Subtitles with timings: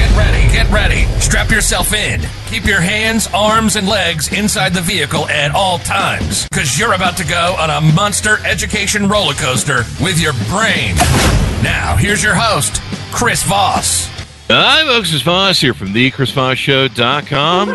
[0.00, 1.04] Get ready, get ready.
[1.20, 2.22] Strap yourself in.
[2.46, 7.18] Keep your hands, arms, and legs inside the vehicle at all times, because you're about
[7.18, 10.96] to go on a monster education roller coaster with your brain.
[11.62, 12.80] Now, here's your host,
[13.12, 14.08] Chris Voss.
[14.48, 15.12] Hi, folks.
[15.12, 17.68] It's Voss here from thechrisvossshow.com.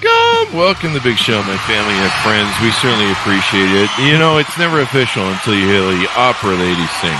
[0.00, 0.54] .com.
[0.54, 2.54] Welcome to the big show, my family and friends.
[2.62, 3.90] We certainly appreciate it.
[3.98, 7.18] You know, it's never official until you hear the opera lady sing.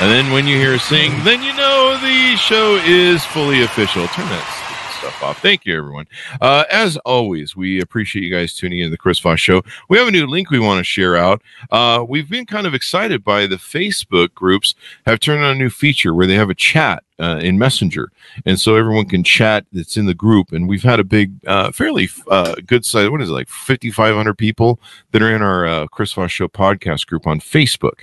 [0.00, 4.08] And then when you hear sing, then you know the show is fully official.
[4.08, 4.59] Turn that
[5.00, 5.40] stuff off.
[5.40, 6.06] Thank you, everyone.
[6.42, 9.62] Uh, as always, we appreciate you guys tuning in to the Chris Voss Show.
[9.88, 11.40] We have a new link we want to share out.
[11.70, 14.74] Uh, we've been kind of excited by the Facebook groups
[15.06, 18.12] have turned on a new feature where they have a chat uh, in Messenger,
[18.44, 20.52] and so everyone can chat that's in the group.
[20.52, 23.08] And we've had a big, uh, fairly uh, good size.
[23.08, 23.48] What is it like?
[23.48, 24.80] Fifty five hundred people
[25.12, 28.02] that are in our uh, Chris Voss Show podcast group on Facebook,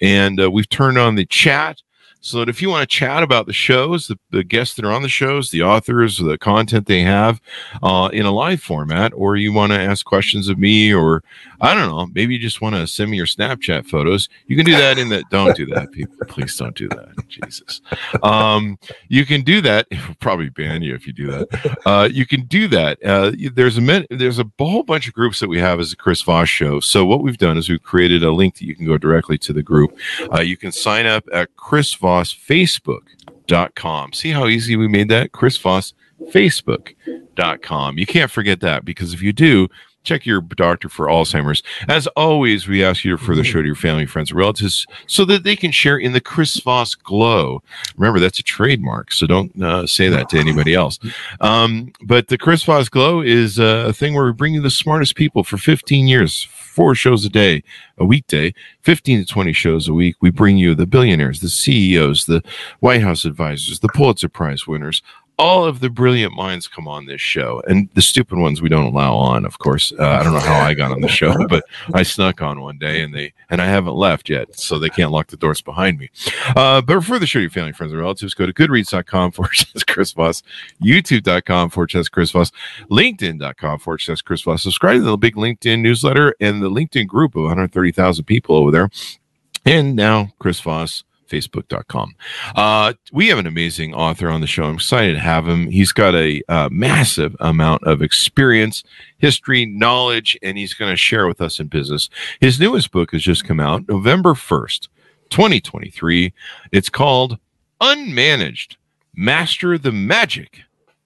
[0.00, 1.82] and uh, we've turned on the chat
[2.22, 4.92] so that if you want to chat about the shows, the, the guests that are
[4.92, 7.40] on the shows, the authors, the content they have
[7.82, 11.24] uh, in a live format, or you want to ask questions of me, or
[11.60, 14.64] I don't know, maybe you just want to send me your Snapchat photos, you can
[14.64, 15.24] do that in the.
[15.30, 16.14] Don't do that, people.
[16.28, 17.14] Please don't do that.
[17.26, 17.80] Jesus.
[18.22, 19.86] Um, you can do that.
[19.90, 21.78] It'll probably ban you if you do that.
[21.86, 23.02] Uh, you can do that.
[23.02, 26.20] Uh, there's a there's a whole bunch of groups that we have as a Chris
[26.20, 26.80] Voss show.
[26.80, 29.52] So what we've done is we've created a link that you can go directly to
[29.52, 29.96] the group.
[30.32, 34.12] Uh, you can sign up at Chris Voss Facebook.com.
[34.12, 35.32] See how easy we made that?
[35.32, 35.94] Chris Voss
[36.30, 37.98] Facebook.com.
[37.98, 39.68] You can't forget that because if you do,
[40.02, 41.62] check your doctor for Alzheimer's.
[41.88, 45.24] As always, we ask you to further show to your family, friends, and relatives so
[45.26, 47.62] that they can share in the Chris Voss glow.
[47.96, 50.98] Remember, that's a trademark, so don't uh, say that to anybody else.
[51.40, 54.70] Um, but the Chris Voss glow is uh, a thing where we bring you the
[54.70, 57.62] smartest people for 15 years, four shows a day,
[57.98, 60.16] a weekday, 15 to 20 shows a week.
[60.20, 62.42] We bring you the billionaires, the CEOs, the
[62.80, 65.02] White House advisors, the Pulitzer Prize winners,
[65.42, 68.86] all of the brilliant minds come on this show, and the stupid ones we don't
[68.86, 69.44] allow on.
[69.44, 72.40] Of course, uh, I don't know how I got on the show, but I snuck
[72.40, 75.36] on one day, and they and I haven't left yet, so they can't lock the
[75.36, 76.10] doors behind me.
[76.54, 79.82] Uh, but before the show, your family, friends, and relatives, go to Goodreads.com for slash
[79.84, 80.44] Chris Voss,
[80.80, 82.52] YouTube.com for slash Chris Voss,
[82.88, 84.62] LinkedIn.com for slash Chris Voss.
[84.62, 88.90] Subscribe to the big LinkedIn newsletter and the LinkedIn group of 130,000 people over there.
[89.64, 91.02] And now, Chris Voss
[91.32, 92.14] facebook.com.
[92.54, 94.64] Uh, we have an amazing author on the show.
[94.64, 95.70] I'm excited to have him.
[95.70, 98.84] He's got a uh, massive amount of experience,
[99.18, 102.10] history, knowledge, and he's going to share with us in business.
[102.40, 104.88] His newest book has just come out November 1st,
[105.30, 106.34] 2023.
[106.70, 107.38] It's called
[107.80, 108.76] Unmanaged
[109.14, 110.60] Master the Magic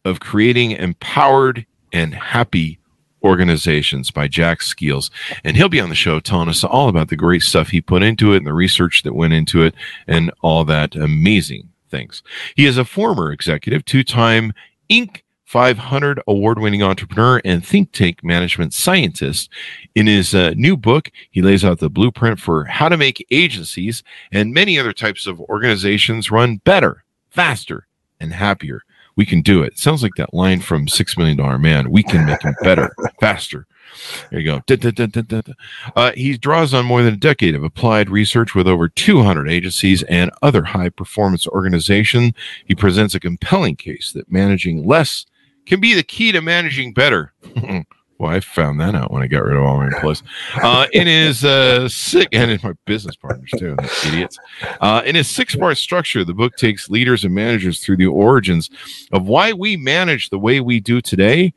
[0.04, 2.78] of Creating Empowered and Happy
[3.26, 5.10] organizations by Jack Skeels.
[5.44, 8.02] And he'll be on the show telling us all about the great stuff he put
[8.02, 9.74] into it and the research that went into it
[10.06, 12.22] and all that amazing things.
[12.54, 14.52] He is a former executive, two time
[14.90, 15.22] Inc.
[15.46, 19.48] 500 award winning entrepreneur and think tank management scientist.
[19.94, 24.02] In his uh, new book, he lays out the blueprint for how to make agencies
[24.32, 27.86] and many other types of organizations run better, faster,
[28.18, 28.82] and happier.
[29.16, 29.78] We can do it.
[29.78, 31.90] Sounds like that line from Six Million Dollar Man.
[31.90, 33.66] We can make him better, faster.
[34.30, 34.60] There you go.
[34.66, 35.42] Da, da, da,
[35.94, 40.02] uh, he draws on more than a decade of applied research with over 200 agencies
[40.04, 42.32] and other high performance organizations.
[42.66, 45.24] He presents a compelling case that managing less
[45.64, 47.32] can be the key to managing better.
[48.18, 50.22] Well, I found that out when I got rid of all my employees.
[50.54, 54.38] Uh, in his uh, sick and in my business partners too, idiots.
[54.80, 58.70] Uh, in his six-part structure, the book takes leaders and managers through the origins
[59.12, 61.52] of why we manage the way we do today,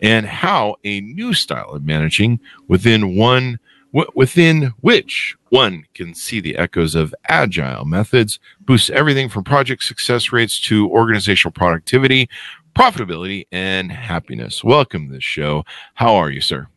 [0.00, 2.38] and how a new style of managing
[2.68, 3.58] within one
[3.92, 9.82] w- within which one can see the echoes of agile methods boosts everything from project
[9.84, 12.28] success rates to organizational productivity
[12.74, 14.62] profitability, and happiness.
[14.64, 15.64] Welcome to the show.
[15.94, 16.68] How are you, sir?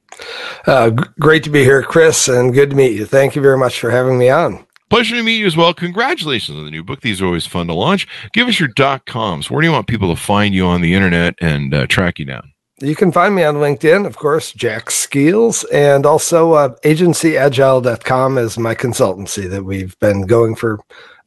[0.65, 3.05] Uh, g- great to be here, Chris, and good to meet you.
[3.05, 4.65] Thank you very much for having me on.
[4.89, 5.73] Pleasure to meet you as well.
[5.73, 7.01] Congratulations on the new book.
[7.01, 8.07] These are always fun to launch.
[8.31, 9.51] Give us your dot coms.
[9.51, 12.25] Where do you want people to find you on the internet and uh, track you
[12.25, 12.53] down?
[12.79, 18.59] You can find me on LinkedIn, of course, Jack Skeels, and also uh, agencyagile.com is
[18.59, 20.79] my consultancy that we've been going for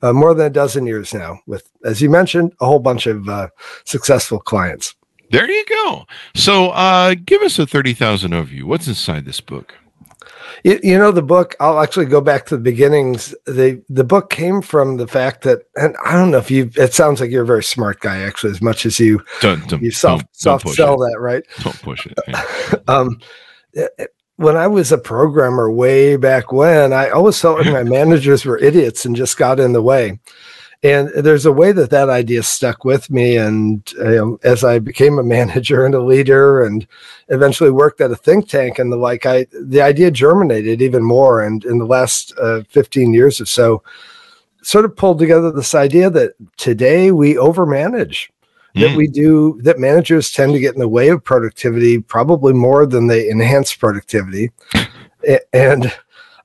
[0.03, 3.29] uh, more than a dozen years now, with, as you mentioned, a whole bunch of
[3.29, 3.49] uh,
[3.85, 4.95] successful clients.
[5.31, 6.07] There you go.
[6.35, 8.65] So, uh, give us a 30,000 overview.
[8.65, 9.75] What's inside this book?
[10.65, 11.55] You, you, know the book.
[11.61, 13.35] I'll actually go back to the beginnings.
[13.47, 16.71] the The book came from the fact that, and I don't know if you.
[16.77, 19.83] It sounds like you're a very smart guy, actually, as much as you don't, don't
[19.83, 21.11] you soft don't, soft sell it.
[21.11, 21.45] that, right?
[21.63, 22.19] Don't push it.
[22.29, 22.77] Yeah.
[22.89, 23.19] um,
[24.41, 28.57] when I was a programmer way back when, I always felt like my managers were
[28.57, 30.19] idiots and just got in the way.
[30.83, 33.37] And there's a way that that idea stuck with me.
[33.37, 36.87] And know, as I became a manager and a leader, and
[37.29, 41.43] eventually worked at a think tank and the like, I the idea germinated even more.
[41.43, 43.83] And in the last uh, 15 years or so,
[44.63, 48.31] sort of pulled together this idea that today we overmanage
[48.75, 48.97] that mm.
[48.97, 53.07] we do that managers tend to get in the way of productivity probably more than
[53.07, 54.51] they enhance productivity.
[55.53, 55.93] And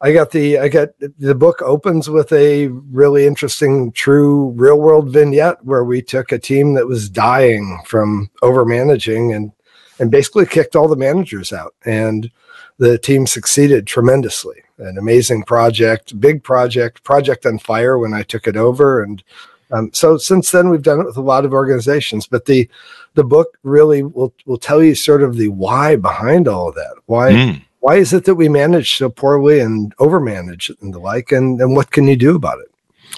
[0.02, 0.90] i got the i got
[1.20, 6.38] the book opens with a really interesting true real world vignette where we took a
[6.38, 9.54] team that was dying from over managing and
[10.00, 11.74] and basically kicked all the managers out.
[11.86, 12.32] And
[12.78, 14.62] the team succeeded tremendously.
[14.78, 19.02] An amazing project big project project on fire when i took it over.
[19.02, 19.24] And
[19.72, 22.70] um, so since then, we've done it with a lot of organizations, but the
[23.16, 26.96] the book really will will tell you sort of the why behind all of that.
[27.06, 27.66] Why mm.
[27.80, 31.76] why is it that we manage so poorly and overmanage and the like, and and
[31.76, 32.72] what can you do about it?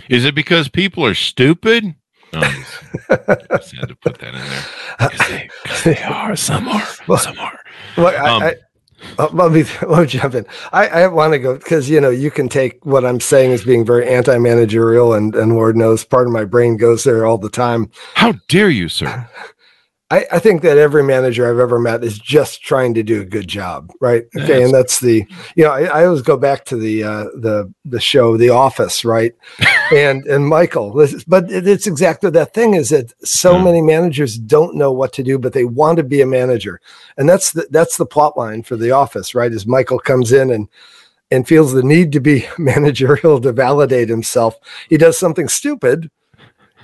[0.09, 1.95] Is it because people are stupid?
[2.33, 2.39] Oh,
[3.09, 5.49] I just had to put that in there because they,
[5.93, 6.35] they, are.
[6.35, 6.87] Some are.
[7.07, 7.59] Well, some are.
[7.97, 8.55] Um, I,
[9.17, 10.45] uh, let me let me jump in.
[10.71, 13.63] I, I want to go because you know you can take what I'm saying as
[13.63, 17.49] being very anti-managerial, and and Lord knows part of my brain goes there all the
[17.49, 17.91] time.
[18.15, 19.29] How dare you, sir?
[20.09, 23.25] I, I, think that every manager I've ever met is just trying to do a
[23.25, 24.23] good job, right?
[24.37, 25.25] Okay, and that's the
[25.55, 29.03] you know I, I always go back to the uh, the the show The Office,
[29.03, 29.33] right?
[29.93, 30.93] and and Michael,
[31.27, 33.65] but it's exactly that thing is that so mm.
[33.65, 36.79] many managers don't know what to do, but they want to be a manager,
[37.17, 39.51] and that's the that's the plot line for The Office, right?
[39.51, 40.69] As Michael comes in and
[41.31, 44.55] and feels the need to be managerial to validate himself,
[44.87, 46.09] he does something stupid,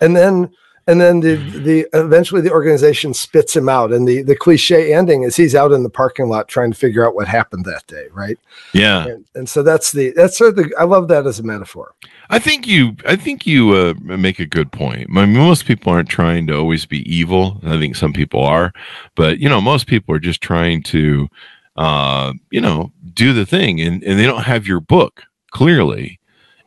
[0.01, 0.51] and then
[0.87, 3.93] and then the the eventually the organization spits him out.
[3.93, 7.05] And the the cliche ending is he's out in the parking lot trying to figure
[7.05, 8.37] out what happened that day right?
[8.73, 9.07] Yeah.
[9.07, 11.93] And, and so that's the that's sort of the i love that as a metaphor.
[12.29, 15.09] I think you i think you uh, make a good point.
[15.09, 17.59] I mean, most people aren't trying to always be evil.
[17.63, 18.73] I think some people are.
[19.15, 21.29] But you know most people are just trying to
[21.75, 23.79] uh you know do the thing.
[23.81, 26.19] And, and they don't have your book clearly.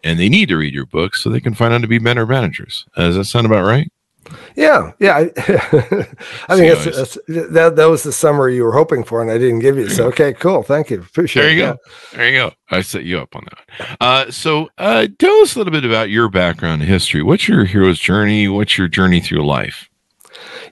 [0.05, 2.27] And they need to read your book so they can find out to be better
[2.27, 2.87] managers.
[2.97, 3.91] Does that sound about right?
[4.57, 5.17] Yeah, yeah.
[5.17, 5.21] I,
[6.49, 9.39] I think that's, that's, that that was the summary you were hoping for, and I
[9.39, 9.89] didn't give you.
[9.89, 10.63] So okay, cool.
[10.63, 11.01] Thank you.
[11.01, 11.43] Appreciate.
[11.43, 11.77] There you go.
[12.13, 12.53] There you go.
[12.71, 13.97] I set you up on that.
[14.01, 17.23] Uh, so uh, tell us a little bit about your background history.
[17.23, 18.49] What's your hero's journey?
[18.49, 19.89] What's your journey through life?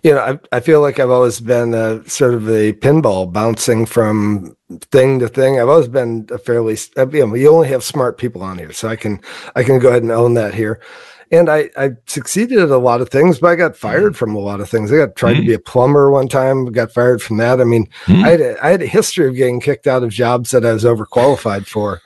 [0.03, 0.21] You know,
[0.53, 4.55] I, I feel like I've always been a, sort of a pinball bouncing from
[4.91, 5.59] thing to thing.
[5.59, 8.89] I've always been a fairly, you know, you only have smart people on here, so
[8.89, 9.21] I can
[9.57, 10.81] I can go ahead and own that here
[11.35, 14.17] and I, I succeeded at a lot of things, but I got fired mm.
[14.17, 14.93] from a lot of things.
[14.93, 15.41] I got tried mm.
[15.41, 17.61] to be a plumber one time, got fired from that.
[17.61, 18.25] I mean, mm.
[18.25, 20.73] I had a, I had a history of getting kicked out of jobs that I
[20.73, 22.01] was overqualified for,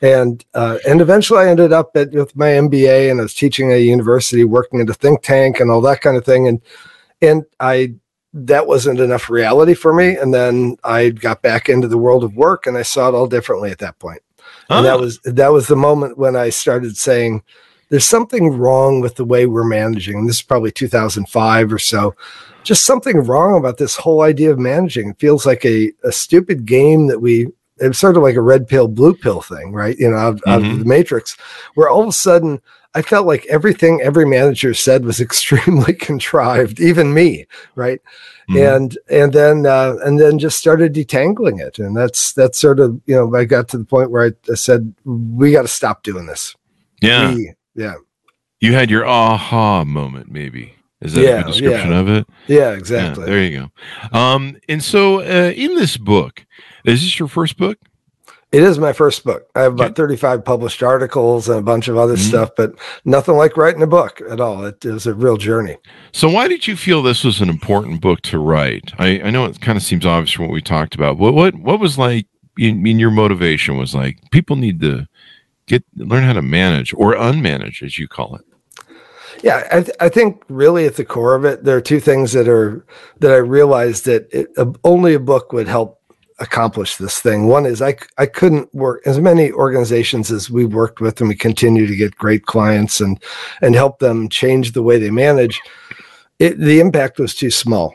[0.00, 3.70] and uh, and eventually I ended up at with my MBA and I was teaching
[3.70, 6.62] at a university, working at a think tank, and all that kind of thing, and
[7.20, 7.94] and I
[8.32, 10.16] that wasn't enough reality for me.
[10.16, 13.26] And then I got back into the world of work, and I saw it all
[13.26, 14.22] differently at that point.
[14.70, 15.00] And that ah.
[15.00, 17.42] was that was the moment when I started saying
[17.92, 20.26] there's something wrong with the way we're managing.
[20.26, 22.14] This is probably 2005 or so.
[22.62, 25.10] Just something wrong about this whole idea of managing.
[25.10, 28.66] It feels like a, a stupid game that we, it's sort of like a red
[28.66, 29.94] pill, blue pill thing, right?
[29.98, 30.50] You know, out, mm-hmm.
[30.50, 31.36] out of the matrix,
[31.74, 32.62] where all of a sudden
[32.94, 38.00] I felt like everything every manager said was extremely contrived, even me, right?
[38.48, 38.56] Mm-hmm.
[38.56, 42.98] And and then uh, and then just started detangling it, and that's that's sort of
[43.04, 46.02] you know I got to the point where I, I said we got to stop
[46.02, 46.56] doing this.
[47.02, 47.94] Yeah, we, yeah.
[48.60, 50.74] You had your aha moment, maybe.
[51.00, 51.98] Is that yeah, a good description yeah.
[51.98, 52.26] of it?
[52.46, 53.24] Yeah, exactly.
[53.24, 53.70] Yeah, there you
[54.12, 54.18] go.
[54.18, 56.46] Um, and so uh, in this book,
[56.84, 57.78] is this your first book?
[58.52, 59.48] It is my first book.
[59.54, 62.28] I have about 35 published articles and a bunch of other mm-hmm.
[62.28, 62.74] stuff, but
[63.06, 64.66] nothing like writing a book at all.
[64.66, 65.78] It was a real journey.
[66.12, 68.92] So, why did you feel this was an important book to write?
[68.98, 71.16] I, I know it kind of seems obvious from what we talked about.
[71.16, 72.26] What what what was like
[72.58, 75.08] in, in your motivation was like people need to
[75.66, 78.44] get learn how to manage or unmanage, as you call it.
[79.42, 82.32] Yeah, I, th- I think really at the core of it, there are two things
[82.32, 82.84] that are
[83.18, 86.00] that I realized that it, uh, only a book would help
[86.38, 87.46] accomplish this thing.
[87.46, 91.34] One is I I couldn't work as many organizations as we worked with, and we
[91.34, 93.22] continue to get great clients and
[93.62, 95.60] and help them change the way they manage.
[96.38, 97.94] It, the impact was too small,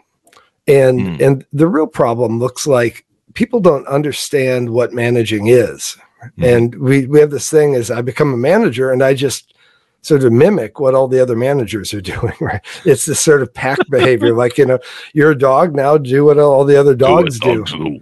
[0.67, 1.21] and mm.
[1.25, 5.97] and the real problem looks like people don't understand what managing is.
[6.23, 6.43] Mm-hmm.
[6.43, 9.53] And we, we have this thing is I become a manager and I just
[10.01, 12.61] sort of mimic what all the other managers are doing, right?
[12.85, 14.79] It's this sort of pack behavior, like, you know,
[15.13, 17.63] you're a dog now, do what all the other dogs do.
[17.65, 17.99] do.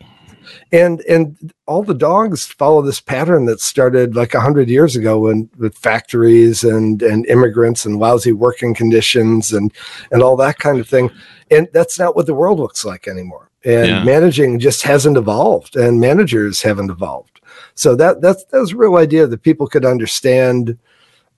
[0.72, 5.22] And and all the dogs follow this pattern that started like a hundred years ago
[5.22, 9.74] when with factories and and immigrants and lousy working conditions and
[10.12, 11.10] and all that kind of thing.
[11.50, 13.50] And that's not what the world looks like anymore.
[13.64, 14.04] And yeah.
[14.04, 17.35] managing just hasn't evolved and managers haven't evolved.
[17.75, 20.77] So that that's that's a real idea that people could understand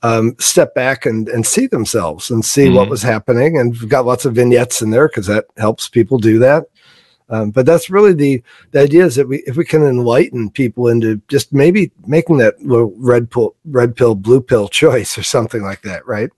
[0.04, 2.76] um, step back and, and see themselves and see mm-hmm.
[2.76, 3.58] what was happening.
[3.58, 6.66] And we've got lots of vignettes in there because that helps people do that.
[7.30, 8.42] Um, but that's really the
[8.72, 12.62] the idea is that we if we can enlighten people into just maybe making that
[12.62, 16.30] little red pill red pill blue pill choice or something like that, right?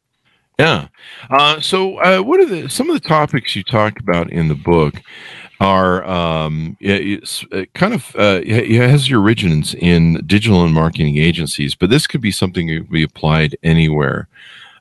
[0.58, 0.88] Yeah.
[1.30, 4.56] Uh, so, uh, what are the some of the topics you talk about in the
[4.56, 4.96] book?
[5.60, 11.18] Are um, it's it uh, kind of uh, has your origins in digital and marketing
[11.18, 14.28] agencies, but this could be something that could be applied anywhere.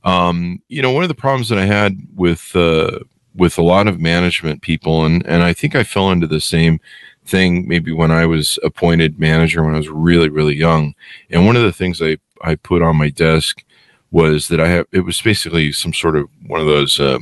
[0.05, 3.01] Um, you know, one of the problems that I had with uh,
[3.35, 6.81] with a lot of management people, and and I think I fell into the same
[7.25, 10.95] thing maybe when I was appointed manager when I was really really young.
[11.31, 13.65] And one of the things I I put on my desk
[14.13, 17.01] was that I have it was basically some sort of one of those.
[17.01, 17.19] Uh,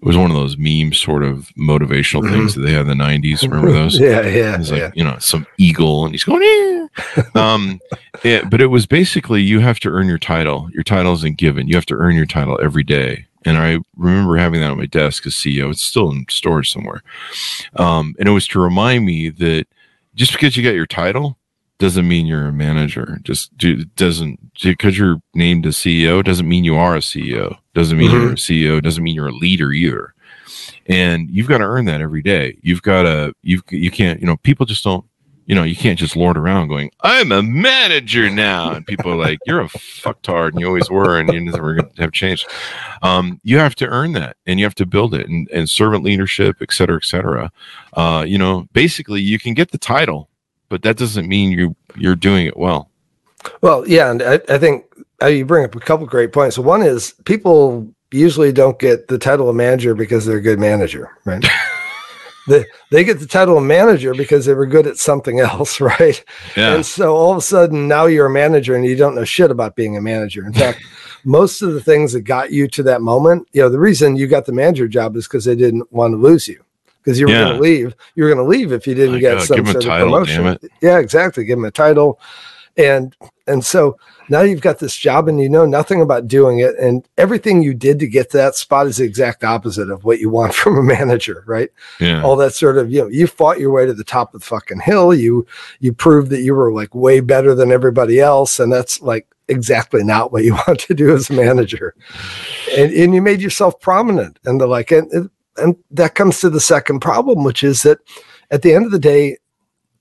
[0.00, 2.32] it was one of those meme sort of motivational mm-hmm.
[2.32, 4.90] things that they had in the 90s remember those yeah yeah it's like yeah.
[4.94, 6.86] you know some eagle and he's going yeah.
[7.34, 7.80] um
[8.24, 11.68] yeah, but it was basically you have to earn your title your title isn't given
[11.68, 14.86] you have to earn your title every day and i remember having that on my
[14.86, 17.02] desk as ceo it's still in storage somewhere
[17.76, 19.66] um and it was to remind me that
[20.14, 21.38] just because you got your title
[21.78, 23.18] doesn't mean you're a manager.
[23.22, 27.56] Just do, doesn't because you're named a CEO doesn't mean you are a CEO.
[27.78, 28.22] Doesn't mean mm-hmm.
[28.22, 28.82] you're a CEO.
[28.82, 30.14] Doesn't mean you're a leader either.
[30.86, 32.58] And you've got to earn that every day.
[32.62, 35.04] You've got to you you can't you know people just don't
[35.46, 39.16] you know you can't just lord around going I'm a manager now and people are
[39.16, 42.48] like you're a fucktard and you always were and you never going to have changed.
[43.02, 46.04] Um, you have to earn that and you have to build it and, and servant
[46.04, 47.52] leadership, et cetera, et cetera.
[47.92, 50.28] Uh, you know, basically you can get the title
[50.68, 52.90] but that doesn't mean you you're doing it well.
[53.60, 54.84] Well, yeah, and I, I think
[55.20, 56.56] Oh, you bring up a couple great points.
[56.56, 60.58] So one is people usually don't get the title of manager because they're a good
[60.58, 61.44] manager, right?
[62.48, 66.22] they, they get the title of manager because they were good at something else, right?
[66.56, 66.74] Yeah.
[66.74, 69.50] And so all of a sudden now you're a manager and you don't know shit
[69.50, 70.46] about being a manager.
[70.46, 70.82] In fact,
[71.24, 74.26] most of the things that got you to that moment, you know, the reason you
[74.26, 76.64] got the manager job is because they didn't want to lose you
[77.02, 77.44] because you were yeah.
[77.44, 77.94] going to leave.
[78.14, 80.70] You were going to leave if you didn't get some sort title, of promotion.
[80.80, 81.44] Yeah, exactly.
[81.44, 82.20] Give him a title,
[82.78, 83.14] and
[83.46, 87.06] and so now you've got this job and you know nothing about doing it, and
[87.18, 90.30] everything you did to get to that spot is the exact opposite of what you
[90.30, 91.70] want from a manager, right?
[92.00, 92.22] Yeah.
[92.22, 94.46] All that sort of you know you fought your way to the top of the
[94.46, 95.12] fucking hill.
[95.12, 95.46] You
[95.80, 100.04] you proved that you were like way better than everybody else, and that's like exactly
[100.04, 101.94] not what you want to do as a manager.
[102.76, 106.60] And, and you made yourself prominent and the like, and and that comes to the
[106.60, 107.98] second problem, which is that
[108.52, 109.38] at the end of the day,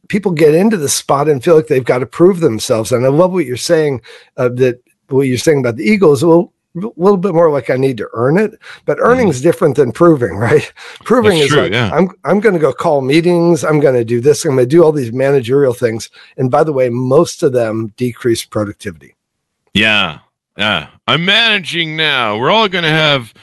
[0.08, 2.92] people get into the spot and feel like they've got to prove themselves.
[2.92, 4.02] And I love what you're saying
[4.38, 6.24] uh, that what you're saying about the Eagles.
[6.24, 8.52] Well, a little bit more like I need to earn it,
[8.86, 9.44] but earning is mm.
[9.44, 10.72] different than proving, right?
[11.04, 11.90] Proving That's is true, like yeah.
[11.92, 14.76] I'm I'm going to go call meetings, I'm going to do this, I'm going to
[14.76, 19.16] do all these managerial things, and by the way, most of them decrease productivity.
[19.74, 20.20] Yeah,
[20.58, 22.38] yeah, I'm managing now.
[22.38, 23.34] We're all going to have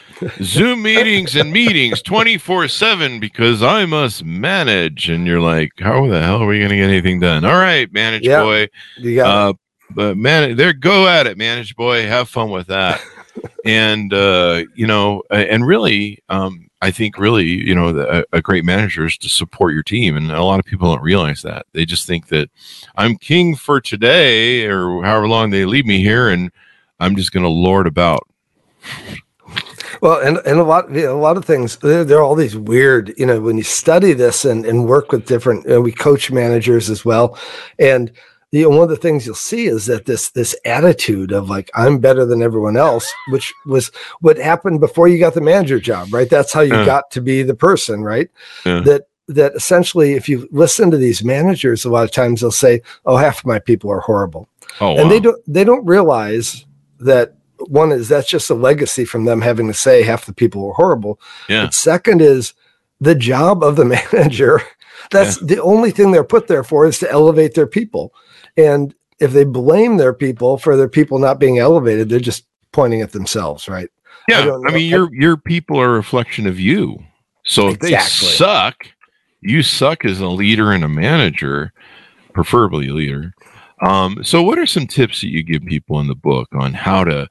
[0.42, 5.08] Zoom meetings and meetings 24 7 because I must manage.
[5.08, 7.44] And you're like, how the hell are we going to get anything done?
[7.44, 8.68] All right, manage yeah, boy.
[8.96, 9.54] You got uh,
[9.90, 12.06] but man, there, go at it, manage boy.
[12.06, 13.00] Have fun with that.
[13.64, 18.64] and, uh, you know, and really, um, I think really, you know, a, a, great
[18.64, 20.16] manager is to support your team.
[20.16, 21.66] And a lot of people don't realize that.
[21.72, 22.50] They just think that
[22.96, 26.28] I'm king for today or however long they leave me here.
[26.28, 26.50] And,
[27.00, 28.26] I'm just going to lord about.
[30.04, 33.14] Well, and, and a lot a lot of things there, there, are all these weird,
[33.16, 36.30] you know, when you study this and, and work with different, you know, we coach
[36.30, 37.38] managers as well.
[37.78, 38.12] And
[38.52, 41.70] you know, one of the things you'll see is that this this attitude of like
[41.74, 46.12] I'm better than everyone else, which was what happened before you got the manager job,
[46.12, 46.28] right?
[46.28, 48.28] That's how you got to be the person, right?
[48.82, 52.82] That that essentially, if you listen to these managers, a lot of times they'll say,
[53.06, 54.50] "Oh, half of my people are horrible,"
[54.82, 55.08] oh, and wow.
[55.08, 56.66] they don't they don't realize
[57.00, 60.66] that one is that's just a legacy from them having to say half the people
[60.66, 61.20] were horrible.
[61.48, 61.64] Yeah.
[61.64, 62.54] But second is
[63.00, 64.60] the job of the manager.
[65.10, 65.46] That's yeah.
[65.48, 68.14] the only thing they're put there for is to elevate their people.
[68.56, 73.00] And if they blame their people for their people not being elevated, they're just pointing
[73.00, 73.90] at themselves, right?
[74.28, 74.40] Yeah.
[74.40, 76.98] I, I mean, your your people are a reflection of you.
[77.44, 78.28] So if exactly.
[78.28, 78.86] they suck,
[79.42, 81.72] you suck as a leader and a manager,
[82.32, 83.33] preferably a leader.
[83.84, 87.04] Um, so, what are some tips that you give people in the book on how
[87.04, 87.28] to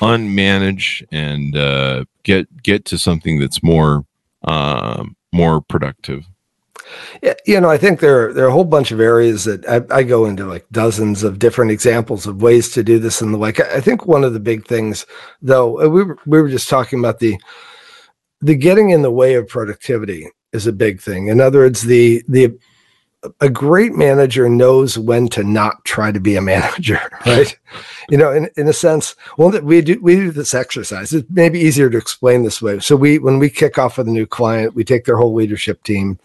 [0.00, 4.04] unmanage and uh, get get to something that's more
[4.46, 6.26] uh, more productive?
[7.22, 9.80] Yeah, you know, I think there there are a whole bunch of areas that I,
[9.96, 13.38] I, go into like dozens of different examples of ways to do this and the
[13.38, 13.58] like.
[13.60, 15.06] I think one of the big things,
[15.40, 17.38] though, uh, we were, we were just talking about the
[18.42, 21.28] the getting in the way of productivity is a big thing.
[21.28, 22.58] In other words, the the
[23.40, 27.56] a great manager knows when to not try to be a manager, right?
[28.08, 31.12] you know, in, in a sense, well, we do we do this exercise.
[31.12, 32.78] It may be easier to explain this way.
[32.80, 35.82] So we when we kick off with a new client, we take their whole leadership
[35.82, 36.18] team,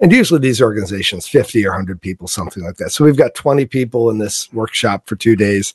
[0.00, 2.90] and usually these organizations, 50 or 100 people, something like that.
[2.90, 5.74] So we've got 20 people in this workshop for two days.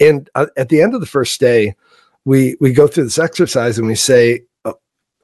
[0.00, 1.74] And uh, at the end of the first day,
[2.24, 4.42] we, we go through this exercise and we say,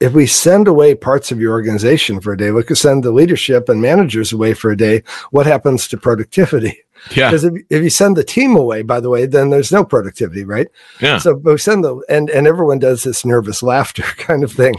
[0.01, 3.11] if we send away parts of your organization for a day, we could send the
[3.11, 5.03] leadership and managers away for a day.
[5.31, 6.85] What happens to productivity?
[7.15, 7.31] Yeah.
[7.31, 10.45] Because if, if you send the team away, by the way, then there's no productivity,
[10.45, 10.69] right?
[11.01, 11.19] Yeah.
[11.19, 14.75] So we send the and and everyone does this nervous laughter kind of thing.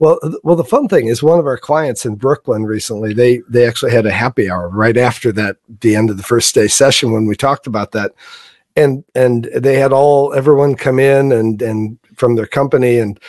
[0.00, 3.14] Well, well, the fun thing is one of our clients in Brooklyn recently.
[3.14, 6.54] They they actually had a happy hour right after that, the end of the first
[6.54, 8.12] day session when we talked about that,
[8.76, 13.20] and and they had all everyone come in and and from their company and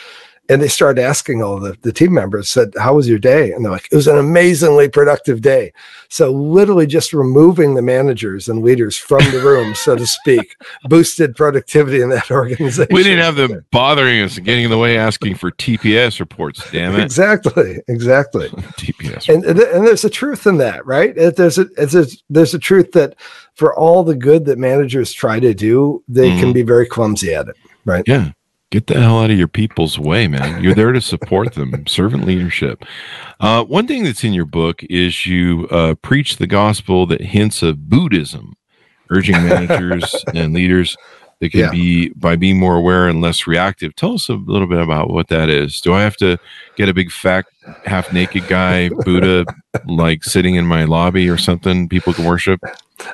[0.48, 3.52] and they started asking all the, the team members said how was your day?
[3.52, 5.72] And they're like it was an amazingly productive day.
[6.08, 11.34] So literally just removing the managers and leaders from the room so to speak boosted
[11.34, 12.94] productivity in that organization.
[12.94, 16.94] We didn't have them bothering us getting in the way asking for tps reports damn
[16.94, 17.02] it.
[17.02, 18.48] Exactly exactly.
[18.76, 21.14] Tps and, and there's a truth in that right?
[21.14, 23.16] There's a, a there's a truth that
[23.54, 26.40] for all the good that managers try to do they mm-hmm.
[26.40, 28.04] can be very clumsy at it right?
[28.06, 28.30] Yeah
[28.70, 30.62] Get the hell out of your people's way, man.
[30.62, 31.86] You're there to support them.
[31.86, 32.84] Servant leadership.
[33.38, 37.62] Uh, one thing that's in your book is you uh, preach the gospel that hints
[37.62, 38.56] of Buddhism,
[39.08, 40.96] urging managers and leaders
[41.40, 41.70] that can yeah.
[41.70, 43.94] be by being more aware and less reactive.
[43.94, 45.80] Tell us a little bit about what that is.
[45.80, 46.38] Do I have to
[46.76, 47.44] get a big fat
[47.84, 49.44] half naked guy Buddha
[49.86, 52.60] like sitting in my lobby or something people can worship?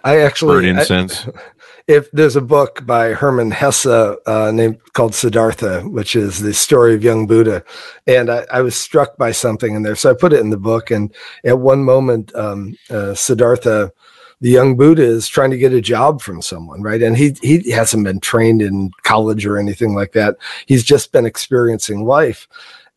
[0.04, 1.26] I actually burn incense.
[1.26, 1.30] I,
[1.86, 6.94] if there's a book by Herman Hesse uh, named called Siddhartha, which is the story
[6.94, 7.64] of young Buddha,
[8.06, 10.56] and I, I, was struck by something in there, so I put it in the
[10.56, 10.90] book.
[10.90, 11.14] And
[11.44, 13.92] at one moment, um, uh, Siddhartha,
[14.40, 17.02] the young Buddha, is trying to get a job from someone, right?
[17.02, 20.36] And he he hasn't been trained in college or anything like that.
[20.66, 22.48] He's just been experiencing life,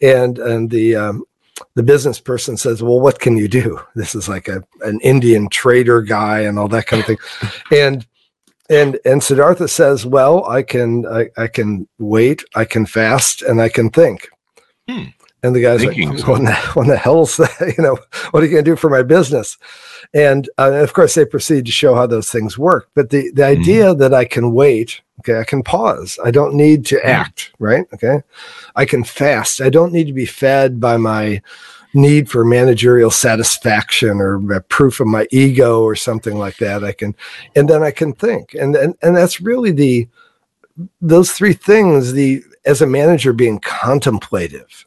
[0.02, 1.24] and and the um,
[1.76, 5.50] the business person says, "Well, what can you do?" This is like a an Indian
[5.50, 7.18] trader guy and all that kind of thing,
[7.72, 8.06] and
[8.70, 13.62] and and Siddhartha says, "Well, I can I, I can wait, I can fast, and
[13.62, 14.30] I can think."
[14.90, 15.06] Hmm.
[15.44, 16.28] And the guy's Thinking like.
[16.28, 17.74] "What the, what the hell's that?
[17.78, 18.00] You know,
[18.32, 19.58] what are you going to do for my business?"
[20.14, 22.90] And uh, of course, they proceed to show how those things work.
[22.96, 23.62] But the the hmm.
[23.62, 26.18] idea that I can wait, okay, I can pause.
[26.24, 27.08] I don't need to hmm.
[27.08, 27.86] act, right?
[27.94, 28.22] Okay,
[28.76, 29.62] I can fast.
[29.62, 31.42] I don't need to be fed by my
[31.96, 37.16] need for managerial satisfaction or proof of my ego or something like that i can
[37.56, 38.54] and then i can think.
[38.54, 40.08] And and, and that's really the
[41.02, 44.86] those three things the as a manager being contemplative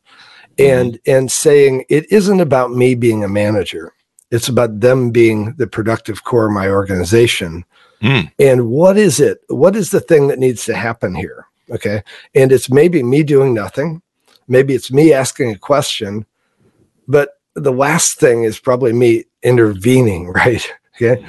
[0.58, 1.10] and mm-hmm.
[1.10, 3.92] and saying it isn't about me being a manager.
[4.30, 7.64] It's about them being the productive core of my organization.
[8.00, 8.30] Mm.
[8.38, 11.46] and what is it what is the thing that needs to happen here?
[11.70, 12.02] Okay.
[12.34, 14.02] And it's maybe me doing nothing.
[14.46, 16.24] Maybe it's me asking a question
[17.08, 20.72] but the last thing is probably me intervening, right?
[21.00, 21.24] Okay.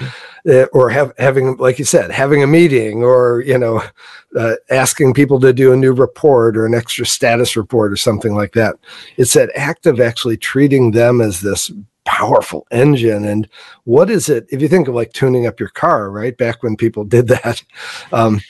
[0.48, 3.84] Uh, or have, having, like you said, having a meeting or, you know,
[4.36, 8.34] uh, asking people to do a new report or an extra status report or something
[8.36, 8.76] like that.
[9.18, 11.72] It's that act of actually treating them as this
[12.06, 13.26] powerful engine.
[13.26, 13.48] And
[13.84, 14.48] what is it?
[14.50, 16.36] If you think of like tuning up your car, right?
[16.36, 17.62] Back when people did that,
[18.12, 18.42] um,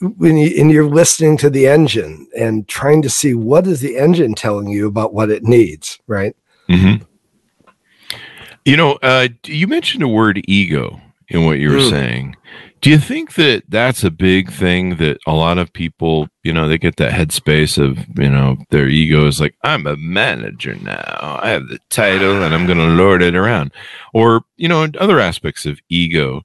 [0.00, 3.96] when you, and you're listening to the engine and trying to see what is the
[3.96, 6.34] engine telling you about what it needs, right?
[6.68, 7.04] Mm-hmm.
[8.64, 11.90] You know, uh, you mentioned the word ego in what you were mm.
[11.90, 12.36] saying.
[12.80, 16.68] Do you think that that's a big thing that a lot of people, you know,
[16.68, 21.40] they get that headspace of, you know, their ego is like, I'm a manager now.
[21.42, 23.72] I have the title and I'm going to lord it around.
[24.14, 26.42] Or, you know, other aspects of ego.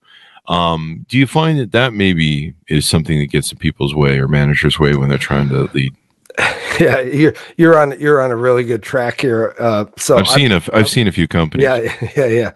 [0.48, 4.28] Um, do you find that that maybe is something that gets in people's way or
[4.28, 5.96] managers' way when they're trying to lead?
[6.80, 9.56] yeah, you're you're on you're on a really good track here.
[9.60, 11.64] Uh, so I've seen a I've seen a few companies.
[11.64, 12.52] Yeah, yeah, yeah.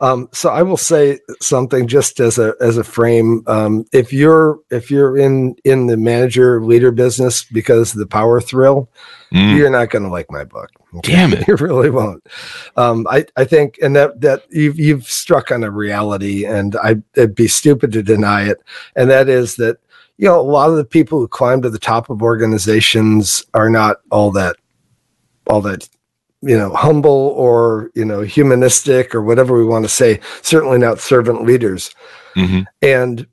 [0.00, 3.42] Um, so I will say something just as a as a frame.
[3.46, 8.40] Um, if you're if you're in in the manager leader business because of the power
[8.40, 8.88] thrill,
[9.32, 9.56] mm.
[9.56, 10.70] you're not going to like my book.
[10.92, 11.12] Okay?
[11.12, 12.26] Damn it, you really won't.
[12.76, 16.96] Um, I I think, and that that you've you've struck on a reality, and I
[17.14, 18.60] it'd be stupid to deny it,
[18.96, 19.78] and that is that
[20.20, 23.70] you know, a lot of the people who climb to the top of organizations are
[23.70, 24.56] not all that,
[25.46, 25.88] all that,
[26.42, 31.00] you know, humble or, you know, humanistic or whatever we want to say, certainly not
[31.00, 31.94] servant leaders.
[32.36, 32.60] Mm-hmm.
[32.82, 33.26] And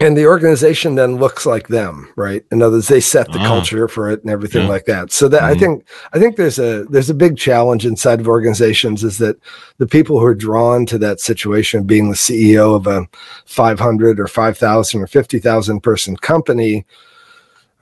[0.00, 3.46] and the organization then looks like them right in other words they set the uh
[3.46, 4.68] culture for it and everything yeah.
[4.68, 5.54] like that so that mm-hmm.
[5.54, 9.36] i think i think there's a there's a big challenge inside of organizations is that
[9.78, 13.06] the people who are drawn to that situation being the ceo of a
[13.46, 16.84] 500 or 5000 or 50000 person company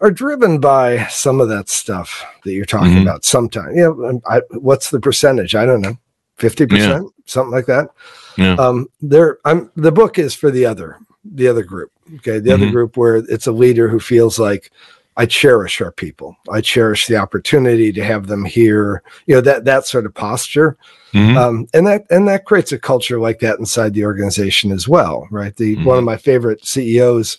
[0.00, 3.02] are driven by some of that stuff that you're talking mm-hmm.
[3.02, 5.96] about sometimes you know I, what's the percentage i don't know
[6.38, 7.00] 50% yeah.
[7.26, 7.88] something like that
[8.36, 8.54] yeah.
[8.54, 11.92] um there i'm the book is for the other the other group.
[12.16, 12.38] Okay.
[12.38, 12.62] The mm-hmm.
[12.62, 14.70] other group where it's a leader who feels like
[15.18, 16.36] I cherish our people.
[16.48, 19.02] I cherish the opportunity to have them here.
[19.26, 20.76] You know, that that sort of posture.
[21.12, 21.36] Mm-hmm.
[21.36, 25.26] Um, and that and that creates a culture like that inside the organization as well,
[25.30, 25.54] right?
[25.56, 25.84] The mm-hmm.
[25.84, 27.38] one of my favorite CEOs,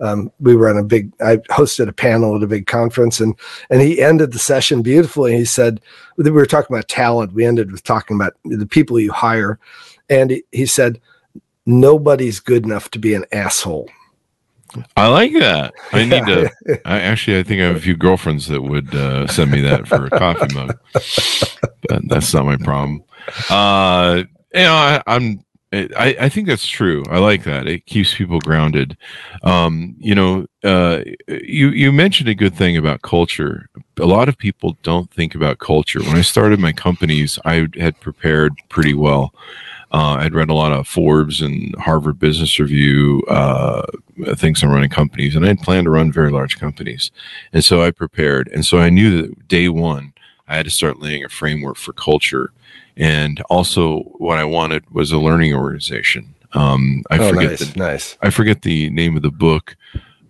[0.00, 3.36] um, we were on a big I hosted a panel at a big conference and
[3.70, 5.36] and he ended the session beautifully.
[5.36, 5.80] He said
[6.16, 7.32] we were talking about talent.
[7.32, 9.60] We ended with talking about the people you hire.
[10.08, 11.00] And he, he said,
[11.70, 13.88] nobody's good enough to be an asshole.
[14.96, 15.72] I like that.
[15.92, 16.50] I need to.
[16.84, 19.88] I actually, I think I have a few girlfriends that would uh, send me that
[19.88, 20.78] for a coffee mug.
[21.88, 23.02] But that's not my problem.
[23.48, 27.04] Uh, you know, I, am I, I think that's true.
[27.10, 27.68] I like that.
[27.68, 28.96] It keeps people grounded.
[29.44, 33.68] Um, you know, uh, you you mentioned a good thing about culture.
[33.98, 36.00] A lot of people don't think about culture.
[36.00, 39.32] When I started my companies, I had prepared pretty well.
[39.92, 43.86] Uh, I'd read a lot of Forbes and Harvard Business Review uh,
[44.36, 47.10] things on running companies, and I had planned to run very large companies.
[47.52, 48.48] And so I prepared.
[48.48, 50.12] And so I knew that day one,
[50.46, 52.52] I had to start laying a framework for culture.
[52.96, 56.34] And also, what I wanted was a learning organization.
[56.52, 58.18] Um, I oh, forget nice, the, nice.
[58.22, 59.76] I forget the name of the book.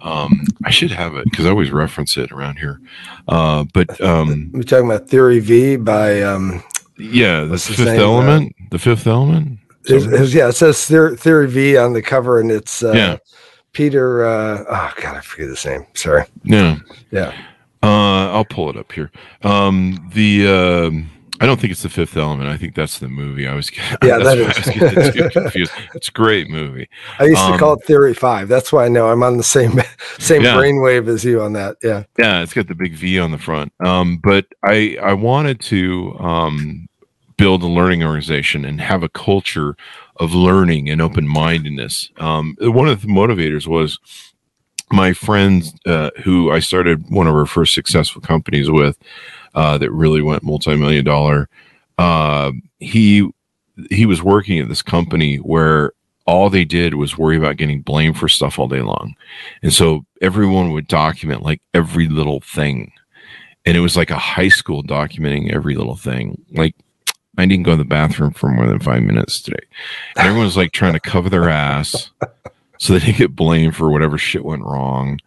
[0.01, 2.81] Um, I should have it because I always reference it around here.
[3.29, 6.63] Uh, but um, we're talking about Theory V by um,
[7.01, 8.55] yeah, the fifth element.
[8.61, 9.59] Uh, the fifth element.
[9.87, 13.17] yeah, it says Theory V on the cover, and it's uh, yeah.
[13.73, 14.27] Peter.
[14.27, 15.87] Uh, oh God, I forget his name.
[15.95, 16.25] Sorry.
[16.45, 16.79] Yeah.
[17.11, 17.35] Yeah.
[17.83, 19.11] Uh, I'll pull it up here.
[19.43, 20.91] Um, the uh,
[21.43, 22.51] I don't think it's the Fifth Element.
[22.51, 23.49] I think that's the movie.
[23.49, 23.71] I was
[24.03, 25.33] yeah, that is.
[25.33, 25.73] confused.
[25.95, 26.89] It's a great movie.
[27.19, 28.49] I used um, to call it Theory Five.
[28.49, 29.81] That's why I know I'm on the same
[30.19, 30.55] same yeah.
[30.55, 31.77] brainwave as you on that.
[31.83, 32.43] Yeah, yeah.
[32.43, 33.73] It's got the big V on the front.
[33.81, 36.90] Um, but I I wanted to um
[37.41, 39.75] build a learning organization and have a culture
[40.17, 42.11] of learning and open mindedness.
[42.19, 43.99] Um, one of the motivators was
[44.93, 48.99] my friend uh, who I started one of our first successful companies with
[49.55, 51.49] uh, that really went multi million dollar.
[51.97, 53.31] Uh, he
[53.89, 55.93] he was working at this company where
[56.27, 59.15] all they did was worry about getting blamed for stuff all day long,
[59.63, 62.93] and so everyone would document like every little thing,
[63.65, 66.75] and it was like a high school documenting every little thing, like
[67.41, 69.65] I didn't go to the bathroom for more than five minutes today.
[70.17, 72.11] And everyone's like trying to cover their ass
[72.79, 75.21] so they didn't get blamed for whatever shit went wrong.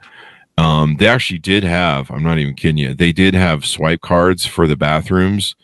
[0.58, 4.45] Um, they actually did have, I'm not even kidding you, they did have swipe cards
[4.45, 5.56] for the bathrooms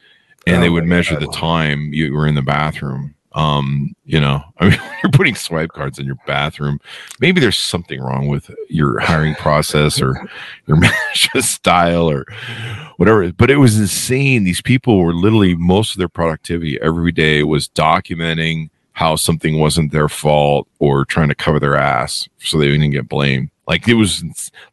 [0.47, 1.27] and oh they would measure God.
[1.27, 3.15] the time you were in the bathroom.
[3.33, 6.79] Um, you know, I mean, you're putting swipe cards in your bathroom.
[7.19, 10.27] Maybe there's something wrong with your hiring process or
[10.65, 12.25] your management style or
[12.97, 13.31] whatever.
[13.31, 14.43] But it was insane.
[14.43, 19.91] These people were literally most of their productivity every day was documenting how something wasn't
[19.93, 23.49] their fault or trying to cover their ass so they didn't get blamed.
[23.65, 24.23] Like it was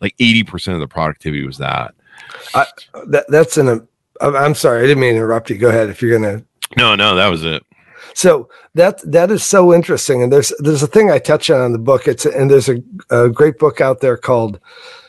[0.00, 1.94] like 80% of the productivity was that.
[2.54, 2.66] I,
[3.08, 3.86] that that's an,
[4.20, 5.58] I'm sorry, I didn't mean to interrupt you.
[5.58, 6.44] Go ahead if you're going to.
[6.76, 7.62] No, no, that was it.
[8.14, 11.72] So that that is so interesting, and there's there's a thing I touch on in
[11.72, 12.08] the book.
[12.08, 14.60] It's and there's a, a great book out there called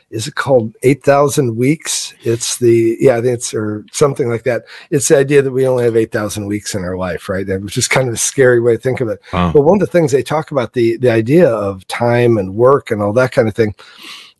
[0.09, 2.13] is it called 8000 weeks?
[2.21, 4.63] It's the yeah I think it's or something like that.
[4.89, 7.45] It's the idea that we only have 8000 weeks in our life right?
[7.61, 9.19] Which is kind of a scary way to think of it.
[9.51, 12.89] But one of the things they talk about the the idea of time and work
[12.89, 13.75] and all that kind of thing.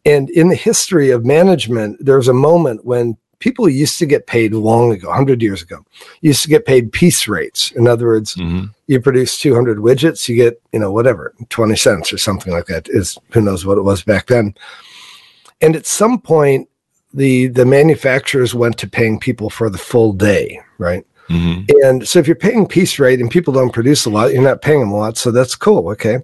[0.05, 4.53] And in the history of management there's a moment when people used to get paid
[4.53, 5.83] long ago, 100 years ago,
[6.21, 7.71] used to get paid piece rates.
[7.71, 8.65] In other words, mm-hmm.
[8.87, 12.87] you produce 200 widgets, you get, you know, whatever, 20 cents or something like that
[12.89, 14.55] is who knows what it was back then.
[15.61, 16.69] And at some point,
[17.13, 21.05] the the manufacturers went to paying people for the full day, right?
[21.27, 24.43] hmm And so if you're paying piece rate and people don't produce a lot, you're
[24.43, 25.17] not paying them a lot.
[25.17, 25.89] So that's cool.
[25.89, 26.19] Okay.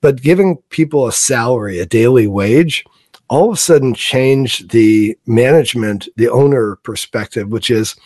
[0.00, 2.84] But giving people a salary, a daily wage,
[3.28, 7.96] all of a sudden change the management, the owner perspective, which is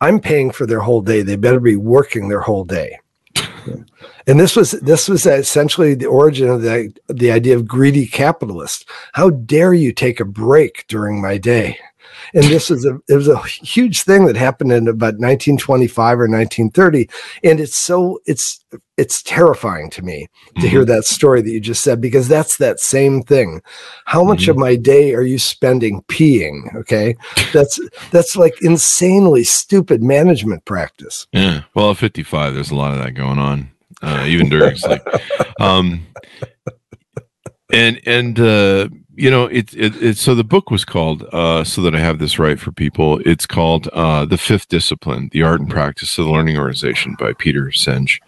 [0.00, 1.22] I'm paying for their whole day.
[1.22, 2.98] They better be working their whole day.
[4.28, 8.88] And this was this was essentially the origin of the the idea of greedy capitalist.
[9.12, 11.78] How dare you take a break during my day?
[12.36, 16.28] And this is a it was a huge thing that happened in about 1925 or
[16.28, 17.08] 1930.
[17.42, 18.62] And it's so it's
[18.98, 20.28] it's terrifying to me
[20.60, 23.62] to hear that story that you just said because that's that same thing.
[24.04, 26.74] How much of my day are you spending peeing?
[26.76, 27.16] Okay,
[27.54, 31.26] that's that's like insanely stupid management practice.
[31.32, 31.62] Yeah.
[31.74, 33.70] Well, at 55, there's a lot of that going on,
[34.02, 35.00] uh, even during sleep.
[35.58, 36.06] Um,
[37.72, 41.82] and and uh, you know, it, it it so the book was called uh, so
[41.82, 43.20] that I have this right for people.
[43.24, 47.32] It's called uh, the Fifth Discipline: The Art and Practice of the Learning Organization by
[47.32, 48.20] Peter Senge.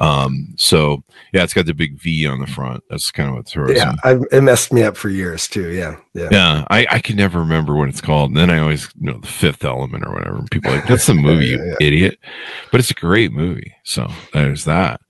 [0.00, 2.84] Um, so yeah, it's got the big V on the front.
[2.88, 3.76] That's kind of what throws.
[3.76, 3.94] Yeah.
[4.04, 5.70] I, it messed me up for years too.
[5.70, 6.28] Yeah, yeah.
[6.30, 8.30] Yeah, I, I can never remember what it's called.
[8.30, 10.36] And then I always you know the fifth element or whatever.
[10.36, 12.18] And people are like, that's the movie, you Yeah, idiot.
[12.70, 13.74] But it's a great movie.
[13.84, 15.00] So there's that.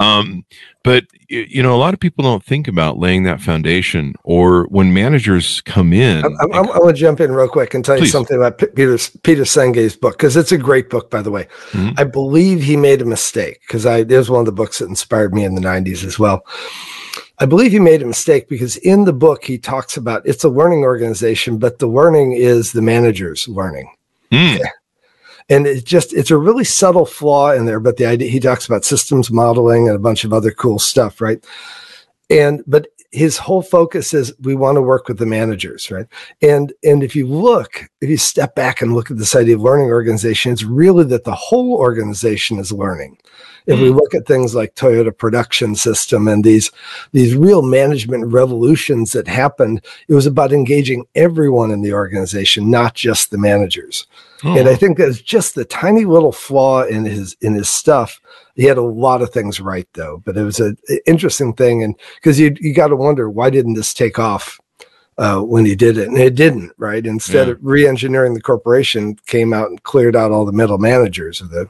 [0.00, 0.44] Um,
[0.82, 4.94] but you know, a lot of people don't think about laying that foundation or when
[4.94, 6.24] managers come in.
[6.24, 8.98] I'm, I'm, I'm going to jump in real quick and tell you something about Peter
[9.22, 11.48] Peter Senge's book because it's a great book, by the way.
[11.72, 11.98] Mhm.
[11.98, 14.88] I believe he made a mistake because I it was one of the books that
[14.88, 16.44] inspired me in the '90s as well.
[17.38, 20.48] I believe he made a mistake because in the book he talks about it's a
[20.48, 23.92] learning organization, but the learning is the manager's learning.
[24.32, 24.60] Mm,
[25.48, 28.66] and it just it's a really subtle flaw in there but the idea he talks
[28.66, 31.44] about systems modeling and a bunch of other cool stuff right?
[32.28, 36.06] And but his whole focus is we want to work with the managers right?
[36.42, 39.62] And and if you look if you step back and look at this idea of
[39.62, 43.18] learning organization it's really that the whole organization is learning.
[43.66, 43.96] If we mm.
[43.96, 46.70] look at things like Toyota production system and these
[47.12, 52.94] these real management revolutions that happened, it was about engaging everyone in the organization, not
[52.94, 54.06] just the managers.
[54.44, 58.20] Oh, And I think that's just the tiny little flaw in his in his stuff.
[58.54, 61.94] He had a lot of things right though, but it was an interesting thing, and
[62.16, 64.60] because you you got to wonder why didn't this take off
[65.18, 67.06] uh, when he did it, and it didn't, right?
[67.06, 67.52] Instead Yeah.
[67.52, 71.68] of re-engineering the corporation, came out and cleared out all the middle managers of the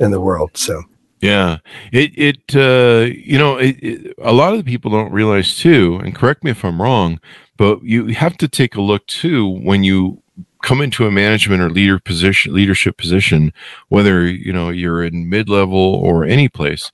[0.00, 0.56] in the world.
[0.56, 0.82] So
[1.20, 1.58] Yeah,
[1.92, 6.00] it it uh, you know it, it, a lot of the people don't realize too,
[6.04, 7.20] and correct me if I'm wrong,
[7.56, 10.22] but you have to take a look too when you
[10.62, 13.52] come into a management or leader position, leadership position,
[13.88, 16.90] whether you know you're in mid level or any place.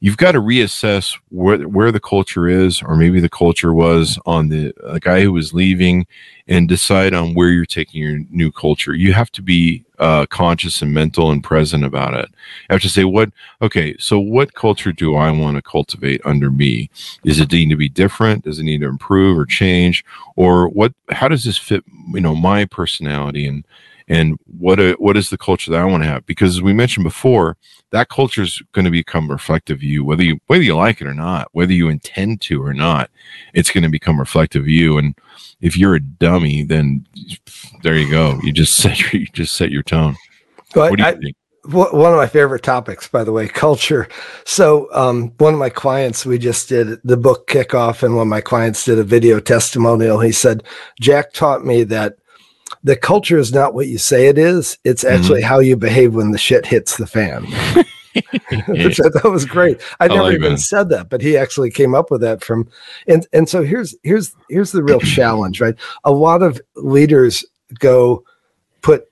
[0.00, 4.48] You've got to reassess where where the culture is, or maybe the culture was on
[4.48, 6.06] the, the guy who was leaving,
[6.46, 8.94] and decide on where you're taking your new culture.
[8.94, 12.28] You have to be uh, conscious and mental and present about it.
[12.30, 13.30] You have to say, what
[13.60, 16.90] okay, so what culture do I want to cultivate under me?
[17.24, 18.44] Is it need to be different?
[18.44, 20.04] Does it need to improve or change?
[20.36, 21.82] Or what how does this fit,
[22.12, 23.64] you know, my personality and
[24.08, 26.24] and what a, what is the culture that I want to have?
[26.26, 27.56] Because as we mentioned before,
[27.90, 31.06] that culture is going to become reflective of you, whether you whether you like it
[31.06, 33.10] or not, whether you intend to or not,
[33.54, 34.98] it's going to become reflective of you.
[34.98, 35.14] And
[35.60, 37.06] if you're a dummy, then
[37.82, 38.38] there you go.
[38.42, 40.16] You just set your you just set your tone.
[40.74, 41.36] Well, What do you I- think?
[41.70, 44.08] One of my favorite topics, by the way, culture.
[44.46, 48.28] So, um, one of my clients, we just did the book kickoff, and one of
[48.30, 50.18] my clients did a video testimonial.
[50.20, 50.62] He said,
[50.98, 52.16] Jack taught me that
[52.82, 55.14] the culture is not what you say it is, it's mm-hmm.
[55.16, 57.46] actually how you behave when the shit hits the fan.
[58.68, 59.80] Which I thought was great.
[60.00, 60.60] I I never like even that.
[60.60, 62.68] said that, but he actually came up with that from
[63.06, 65.76] and and so here's here's here's the real challenge, right?
[66.04, 67.44] A lot of leaders
[67.78, 68.24] go
[68.82, 69.08] put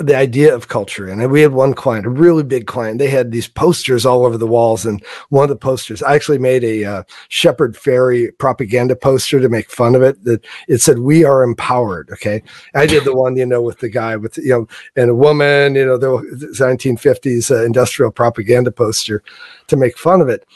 [0.00, 1.08] the idea of culture.
[1.08, 2.98] And we had one client, a really big client.
[2.98, 6.38] They had these posters all over the walls, and one of the posters, I actually
[6.38, 10.22] made a uh, Shepard Fairey propaganda poster to make fun of it.
[10.24, 12.42] That it said, "We are empowered." Okay,
[12.74, 15.74] I did the one, you know, with the guy with you know, and a woman,
[15.74, 19.22] you know, the 1950s uh, industrial propaganda poster
[19.66, 20.46] to make fun of it.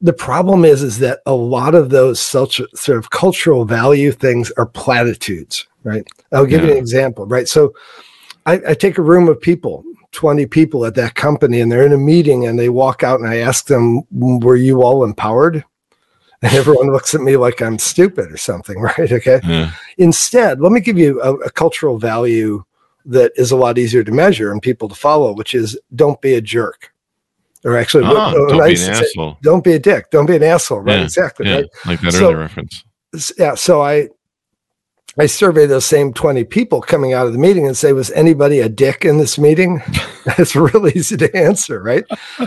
[0.00, 4.52] The problem is, is that a lot of those such sort of cultural value things
[4.52, 6.06] are platitudes, right?
[6.32, 7.48] I'll give you an example, right?
[7.48, 7.74] So
[8.48, 11.92] I, I take a room of people, 20 people at that company, and they're in
[11.92, 15.64] a meeting and they walk out and I ask them, Were you all empowered?
[16.42, 19.12] And everyone looks at me like I'm stupid or something, right?
[19.12, 19.40] Okay.
[19.44, 19.72] Yeah.
[19.98, 22.64] Instead, let me give you a, a cultural value
[23.04, 26.34] that is a lot easier to measure and people to follow, which is don't be
[26.34, 26.92] a jerk.
[27.64, 29.38] Or actually, Ah, what- what don't I be an to say, asshole.
[29.42, 30.10] don't be a dick.
[30.10, 30.98] Don't be an asshole, right?
[30.98, 31.46] Yeah, Exactly.
[31.48, 32.84] Yeah, Right like that So- earlier reference.
[33.38, 34.06] yeah so i
[35.18, 38.60] I survey those same 20 people coming out of the meeting and say, was anybody
[38.60, 39.82] a dick in this meeting?
[40.24, 42.04] that's really easy to answer, right?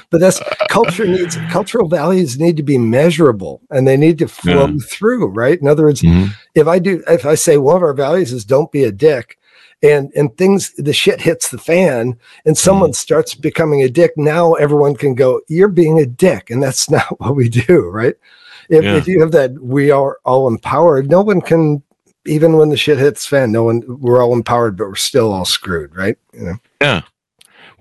[0.10, 4.68] But that's culture needs cultural values need to be measurable and they need to flow
[4.68, 4.78] yeah.
[4.86, 5.60] through, right?
[5.60, 6.32] In other words, mm-hmm.
[6.56, 9.38] if I do if I say one of our values is don't be a dick,
[9.84, 12.96] and and things the shit hits the fan and someone mm.
[12.96, 17.20] starts becoming a dick now everyone can go you're being a dick and that's not
[17.20, 18.16] what we do right
[18.70, 18.96] if, yeah.
[18.96, 21.82] if you have that we are all empowered no one can
[22.26, 25.46] even when the shit hits fan, no one we're all empowered, but we're still all
[25.46, 26.18] screwed, right?
[26.34, 26.56] You know?
[26.82, 27.02] Yeah.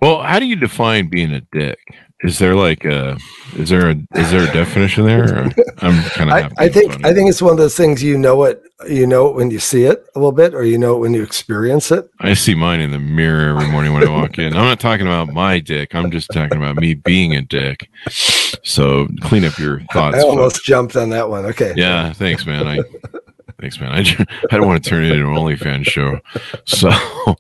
[0.01, 1.79] Well, how do you define being a dick?
[2.23, 3.17] Is there like a
[3.57, 5.51] is there a is there a definition there?
[5.79, 6.37] I'm kind of.
[6.59, 7.05] I, I think.
[7.05, 9.59] I think it's one of those things you know it you know it when you
[9.59, 12.11] see it a little bit, or you know it when you experience it.
[12.21, 14.55] I see mine in the mirror every morning when I walk in.
[14.55, 15.95] I'm not talking about my dick.
[15.95, 17.89] I'm just talking about me being a dick.
[18.11, 20.19] So clean up your thoughts.
[20.19, 20.67] I almost folks.
[20.67, 21.47] jumped on that one.
[21.47, 21.73] Okay.
[21.75, 22.13] Yeah.
[22.13, 22.67] Thanks, man.
[22.67, 22.81] I
[23.61, 23.93] Thanks, man.
[23.93, 24.01] I,
[24.51, 26.21] I don't want to turn it into an OnlyFans show.
[26.65, 26.89] So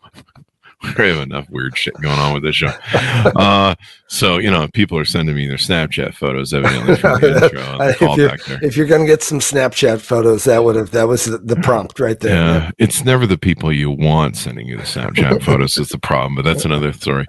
[0.98, 2.72] we have enough weird shit going on with this show.
[3.36, 3.74] Uh,
[4.06, 7.78] so, you know, people are sending me their Snapchat photos evidently from the intro.
[7.80, 11.26] if, you're, if you're going to get some Snapchat photos, that would have, that was
[11.26, 12.34] the prompt right there.
[12.34, 12.70] Yeah, yeah.
[12.78, 16.44] It's never the people you want sending you the Snapchat photos is the problem, but
[16.44, 17.26] that's another story.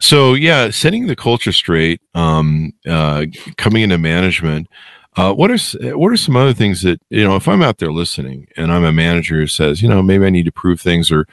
[0.00, 3.26] So, yeah, setting the culture straight, um, uh,
[3.56, 4.68] coming into management,
[5.16, 5.58] uh, what are
[5.96, 7.36] what are some other things that you know?
[7.36, 10.30] If I'm out there listening and I'm a manager who says, you know, maybe I
[10.30, 11.26] need to prove things, or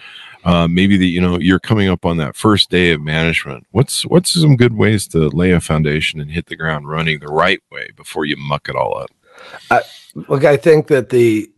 [0.43, 3.65] uh, maybe that you know you're coming up on that first day of management.
[3.71, 7.27] What's what's some good ways to lay a foundation and hit the ground running the
[7.27, 9.11] right way before you muck it all up?
[9.71, 9.81] I,
[10.13, 11.49] look, I think that the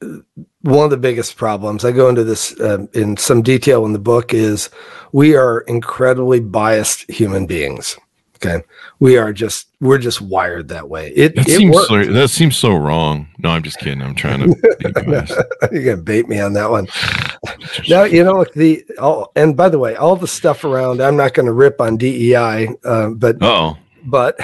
[0.61, 3.99] one of the biggest problems I go into this uh, in some detail in the
[3.99, 4.69] book is
[5.11, 7.97] we are incredibly biased human beings.
[8.43, 8.63] Okay.
[8.99, 11.09] We are just we're just wired that way.
[11.15, 13.27] It, that it seems so, that seems so wrong.
[13.37, 14.01] No, I'm just kidding.
[14.01, 16.87] I'm trying to You're gonna bait me on that one.
[17.87, 21.35] now you know the all and by the way, all the stuff around I'm not
[21.35, 24.39] gonna rip on DEI, uh, but oh but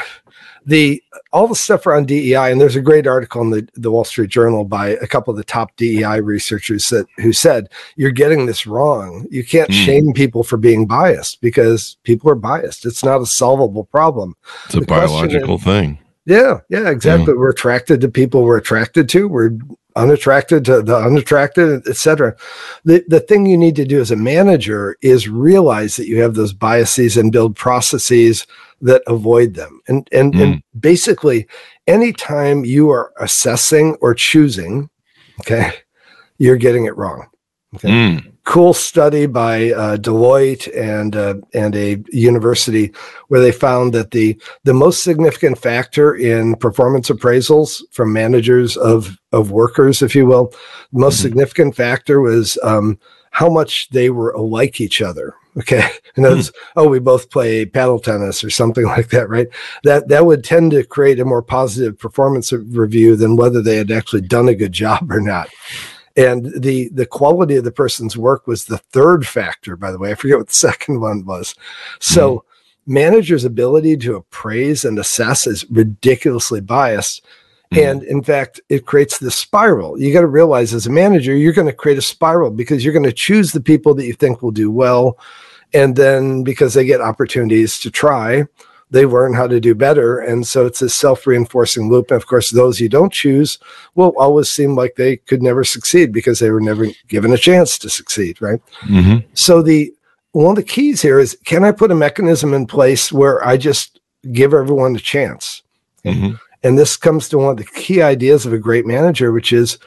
[0.68, 1.02] the
[1.32, 4.30] all the stuff around DEI, and there's a great article in the, the Wall Street
[4.30, 8.68] Journal by a couple of the top DEI researchers that who said you're getting this
[8.68, 9.26] wrong.
[9.32, 9.86] You can't mm.
[9.86, 12.86] shame people for being biased because people are biased.
[12.86, 14.36] It's not a solvable problem.
[14.66, 16.00] It's the a biological is, thing.
[16.26, 17.34] Yeah, yeah, exactly.
[17.34, 19.30] We're attracted to people we're attracted to.
[19.30, 19.58] We're
[19.98, 22.36] unattracted to the unattracted, etc.
[22.86, 26.36] The the thing you need to do as a manager is realize that you have
[26.36, 28.48] those biases and build processes
[28.82, 29.82] that avoid them.
[29.88, 30.44] And and, mm.
[30.44, 31.48] and basically,
[31.88, 34.90] anytime you are assessing or choosing,
[35.42, 35.74] okay,
[36.38, 37.28] you're getting it wrong.
[37.76, 37.90] Okay.
[37.90, 38.37] Mm.
[38.48, 42.94] Cool study by uh, Deloitte and uh, and a university
[43.28, 49.18] where they found that the the most significant factor in performance appraisals from managers of
[49.34, 50.54] of workers, if you will,
[50.94, 51.24] the most mm-hmm.
[51.24, 52.98] significant factor was um,
[53.32, 55.36] how much they were alike each other.
[55.58, 55.90] Okay.
[56.16, 56.80] And that's, hmm.
[56.80, 59.48] oh, we both play paddle tennis or something like that, right?
[59.84, 63.92] That that would tend to create a more positive performance review than whether they had
[63.92, 65.50] actually done a good job or not.
[66.18, 70.12] And the the quality of the person's work was the third factor, by the way.
[70.12, 71.56] I forget what the second one was.
[72.00, 72.94] So mm-hmm.
[72.94, 77.24] managers' ability to appraise and assess is ridiculously biased.
[77.72, 77.90] Mm-hmm.
[77.90, 80.00] And in fact, it creates this spiral.
[80.00, 82.94] You got to realize as a manager, you're going to create a spiral because you're
[82.94, 85.18] going to choose the people that you think will do well
[85.74, 88.46] and then because they get opportunities to try,
[88.90, 90.20] they learn how to do better.
[90.20, 92.12] And so it's a self reinforcing loop.
[92.12, 93.60] And of course, those you don't choose
[93.96, 97.78] will always seem like they could never succeed because they were never given a chance
[97.80, 98.42] to succeed.
[98.42, 98.62] Right.
[98.84, 99.28] Mm-hmm.
[99.34, 99.94] So the
[100.32, 103.58] one of the keys here is can I put a mechanism in place where I
[103.58, 104.00] just
[104.32, 105.64] give everyone a chance?
[106.06, 106.36] Mm-hmm.
[106.64, 109.78] And this comes to one of the key ideas of a great manager, which is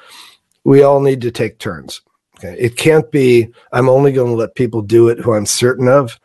[0.64, 2.00] we all need to take turns.
[2.38, 2.56] Okay.
[2.58, 6.18] It can't be, I'm only going to let people do it who I'm certain of.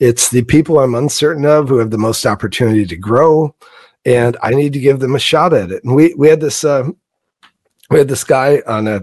[0.00, 3.54] It's the people I'm uncertain of who have the most opportunity to grow.
[4.04, 5.84] And I need to give them a shot at it.
[5.84, 6.88] And we, we had this, uh,
[7.90, 9.02] we had this guy on a,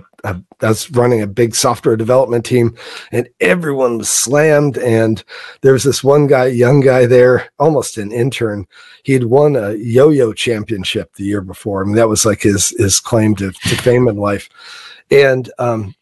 [0.60, 2.76] that's running a big software development team
[3.12, 5.24] and everyone was slammed and
[5.62, 8.66] there was this one guy young guy there almost an intern
[9.04, 12.70] he had won a yo-yo championship the year before I mean that was like his
[12.78, 14.50] his claim to, to fame in life
[15.12, 15.96] and um,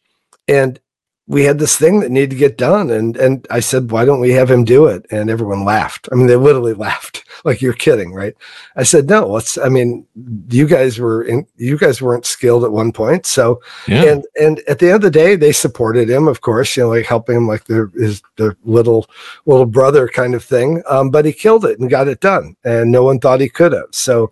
[0.47, 0.79] and
[1.28, 4.20] we had this thing that needed to get done and and I said why don't
[4.20, 5.06] we have him do it?
[5.10, 6.08] And everyone laughed.
[6.12, 7.23] I mean they literally laughed.
[7.44, 8.36] Like you're kidding right?
[8.76, 10.06] I said no let's I mean
[10.50, 13.26] you guys were in, you guys weren't skilled at one point.
[13.26, 14.04] So yeah.
[14.04, 16.90] and and at the end of the day they supported him of course you know
[16.90, 19.08] like helping him like their his their little
[19.46, 20.84] little brother kind of thing.
[20.88, 23.73] Um, but he killed it and got it done and no one thought he could
[23.73, 24.32] have so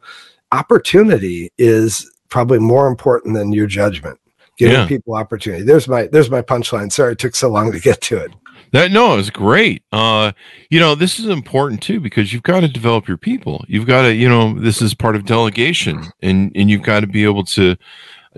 [0.51, 4.19] opportunity is probably more important than your judgment
[4.57, 4.87] giving Yeah.
[4.87, 5.63] people opportunity.
[5.63, 6.91] There's my there's my punchline.
[6.91, 8.31] Sorry it took so long to get to it.
[8.71, 9.83] That no, it was great.
[9.91, 10.31] Uh,
[10.71, 13.63] you know, this is important too because you've got to develop your people.
[13.67, 17.07] You've got to, you know, this is part of delegation, and and you've got to
[17.07, 17.75] be able to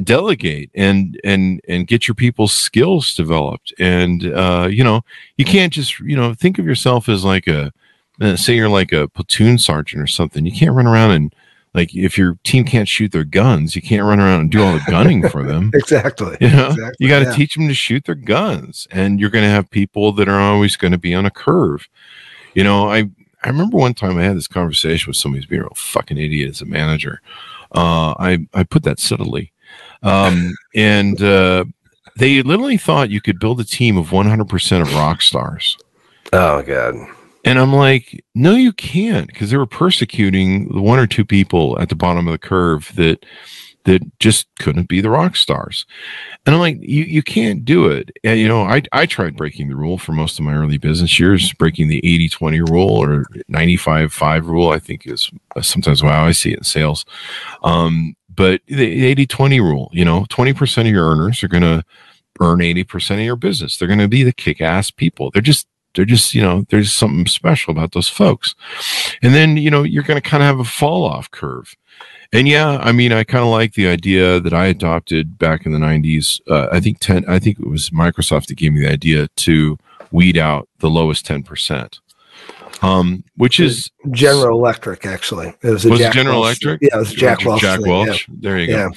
[0.04, 3.74] delegate and and and get your people's skills developed.
[3.80, 5.02] And uh, you know,
[5.38, 7.72] you can't just you know think of yourself as like a
[8.20, 10.46] uh, say you're like a platoon sergeant or something.
[10.46, 11.36] You can't run around and
[11.76, 14.74] like if your team can't shoot their guns, you can't run around and do all
[14.74, 15.72] the gunning for them.
[15.76, 16.38] Exactly.
[16.40, 17.36] You know, Exactly, you got to yeah.
[17.36, 20.78] teach them to shoot their guns, and you're going to have people that are always
[20.78, 21.88] going to be on a curve.
[22.54, 23.10] You know, I
[23.44, 26.18] I remember one time I had this conversation with somebody who's being a real fucking
[26.18, 27.22] idiot as a manager.
[27.74, 29.52] Uh, I I put that subtly,
[30.02, 31.66] um, and uh,
[32.18, 35.78] they literally thought you could build a team of 100% of rock stars.
[36.32, 36.96] Oh god.
[37.46, 41.80] And I'm like, no, you can't, because they were persecuting the one or two people
[41.80, 43.24] at the bottom of the curve that
[43.86, 45.86] that just couldn't be the rock stars.
[46.46, 48.10] And I'm like, you you can't do it.
[48.24, 51.20] And you know, I I tried breaking the rule for most of my early business
[51.20, 55.30] years, breaking the 80-20 rule or 95-5 rule, I think is
[55.62, 57.06] sometimes how I see it in sales.
[57.64, 61.86] Um, but the 80-20 rule, you know, 20% of your earners are gonna
[62.42, 63.78] earn 80% of your business.
[63.78, 65.30] They're gonna be the kick-ass people.
[65.32, 68.56] They're just they're just you know there's something special about those folks.
[69.22, 71.76] And then you know you're going to kind of have a fall off curve.
[72.34, 75.72] And yeah i mean i kind of like the idea that i adopted back in
[75.72, 78.92] the 90s uh, i think 10 i think it was microsoft that gave me the
[78.92, 79.78] idea to
[80.12, 82.00] weed out the lowest 10%
[82.82, 85.54] um, which is General Electric, actually.
[85.62, 86.82] It was was it General Welch- Electric?
[86.82, 87.62] Yeah, it was Jack Welch.
[87.62, 88.06] Jack thing, yeah.
[88.06, 88.28] Welch.
[88.30, 88.74] There you go.
[88.74, 88.90] Yeah.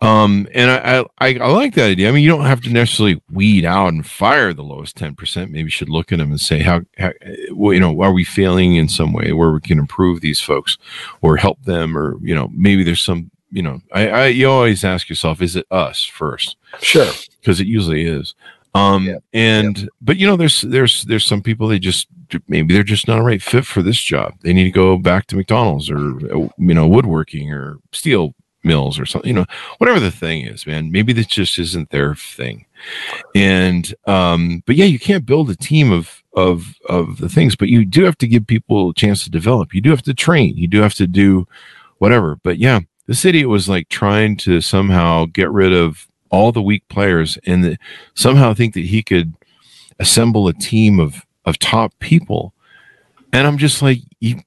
[0.00, 2.08] Um, and I, I, I like that idea.
[2.08, 5.50] I mean, you don't have to necessarily weed out and fire the lowest 10%.
[5.50, 7.12] Maybe you should look at them and say, how, how
[7.52, 10.78] well, you know, are we failing in some way where we can improve these folks
[11.20, 11.96] or help them?
[11.96, 15.56] Or, you know, maybe there's some, you know, I, I, you always ask yourself, is
[15.56, 16.56] it us first?
[16.80, 17.10] Sure.
[17.40, 18.34] Because it usually is.
[18.74, 19.16] Um, Yeah.
[19.32, 22.06] and, but you know, there's, there's, there's some people they just,
[22.48, 24.34] maybe they're just not a right fit for this job.
[24.42, 29.06] They need to go back to McDonald's or, you know, woodworking or steel mills or
[29.06, 29.46] something, you know,
[29.78, 30.90] whatever the thing is, man.
[30.90, 32.66] Maybe this just isn't their thing.
[33.34, 37.68] And um, but yeah, you can't build a team of of of the things, but
[37.68, 39.74] you do have to give people a chance to develop.
[39.74, 40.56] You do have to train.
[40.56, 41.46] You do have to do
[41.98, 42.36] whatever.
[42.42, 46.86] But yeah, the city was like trying to somehow get rid of all the weak
[46.88, 47.78] players and the,
[48.14, 49.34] somehow think that he could
[49.98, 52.52] assemble a team of of top people.
[53.32, 54.40] And I'm just like, you,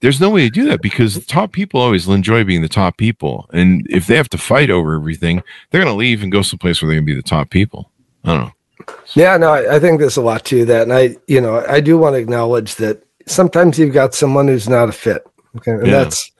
[0.00, 2.96] there's no way to do that because the top people always enjoy being the top
[2.96, 3.48] people.
[3.52, 6.82] And if they have to fight over everything, they're going to leave and go someplace
[6.82, 7.90] where they're going to be the top people.
[8.24, 8.52] I don't know.
[9.14, 11.80] Yeah, no, I, I think there's a lot to that, and I, you know, I
[11.80, 15.24] do want to acknowledge that sometimes you've got someone who's not a fit.
[15.56, 15.92] Okay, and Yeah.
[16.04, 16.30] that's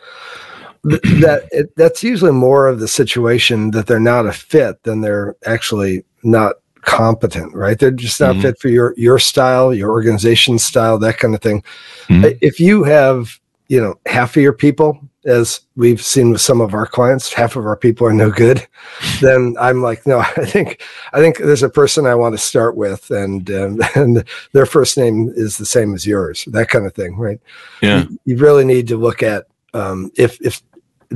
[0.88, 1.48] th- that.
[1.52, 6.04] It, that's usually more of the situation that they're not a fit than they're actually
[6.22, 7.54] not competent.
[7.54, 7.78] Right?
[7.78, 8.42] They're just not Mhm.
[8.42, 11.62] fit for your your style, your organization style, that kind of thing.
[12.08, 12.38] Mhm.
[12.40, 16.74] If you have, you know, half of your people, as we've seen with some of
[16.74, 18.66] our clients, half of our people are no good.
[19.22, 20.82] Then I'm like, no, I think
[21.14, 24.22] I think there's a person I want to start with, and um, and
[24.52, 27.40] their first name is the same as yours, that kind of thing, right?
[27.80, 28.02] Yeah.
[28.02, 30.62] You, you really need to look at um, if if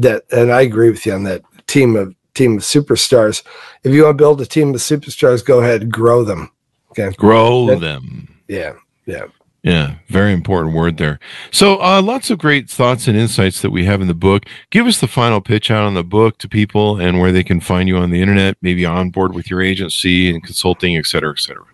[0.02, 3.42] that, and I agree with you on that team of team of superstars.
[3.82, 6.50] If you want to build a team of superstars, go ahead, and grow them.
[6.92, 7.10] Okay.
[7.16, 8.28] Grow That- them.
[8.48, 8.74] Yeah.
[9.06, 9.24] Yeah.
[9.64, 11.18] Yeah, very important word there.
[11.50, 14.44] So, uh, lots of great thoughts and insights that we have in the book.
[14.70, 17.58] Give us the final pitch out on the book to people and where they can
[17.60, 21.32] find you on the internet, maybe on board with your agency and consulting, et cetera,
[21.32, 21.64] et cetera.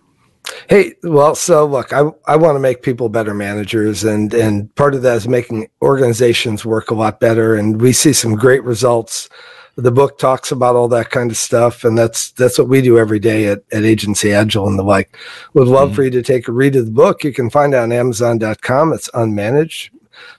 [0.69, 4.95] Hey, well, so look, I I want to make people better managers, and and part
[4.95, 9.29] of that is making organizations work a lot better, and we see some great results.
[9.77, 12.97] The book talks about all that kind of stuff, and that's that's what we do
[12.97, 15.17] every day at, at Agency Agile and the like.
[15.53, 15.95] Would love Mhm.
[15.95, 17.23] for you to take a read of the book.
[17.23, 18.93] You can find it on Amazon.com.
[18.93, 19.89] It's unmanaged,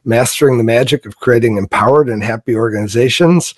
[0.04, 3.54] mastering the magic of creating empowered and happy organizations.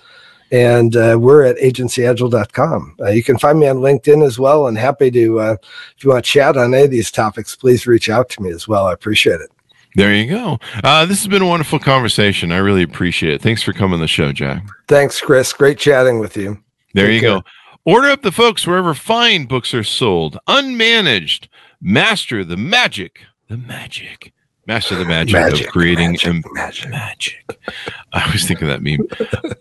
[0.51, 2.96] And uh, we're at agencyagile.com.
[3.01, 5.57] Uh, you can find me on LinkedIn as well, and happy to uh,
[5.96, 8.51] if you want to chat on any of these topics, please reach out to me
[8.51, 8.86] as well.
[8.86, 9.51] I appreciate it.
[9.94, 10.59] There you go.
[10.84, 12.53] Uh, this has been a wonderful conversation.
[12.53, 13.42] I really appreciate it.
[13.42, 14.64] Thanks for coming on the show, Jack.
[14.86, 15.53] Thanks, Chris.
[15.53, 16.62] Great chatting with you.
[16.94, 17.40] There Take you care.
[17.40, 17.44] go.
[17.84, 20.38] Order up the folks wherever fine books are sold.
[20.46, 21.49] Unmanaged.
[21.80, 23.22] Master the magic.
[23.49, 24.32] The magic.
[24.68, 26.90] Master the magic, of creating magic, em- magic.
[26.90, 27.58] magic.
[28.12, 28.98] I always think of that meme.